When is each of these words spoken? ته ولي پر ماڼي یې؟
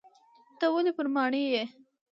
ته 0.59 0.65
ولي 0.73 0.91
پر 0.97 1.07
ماڼي 1.15 1.43
یې؟ 1.53 1.63